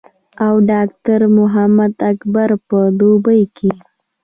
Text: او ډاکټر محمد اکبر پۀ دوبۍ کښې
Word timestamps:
او 0.45 0.53
ډاکټر 0.69 1.19
محمد 1.37 1.93
اکبر 2.11 2.49
پۀ 2.67 2.79
دوبۍ 2.99 3.41
کښې 3.55 3.71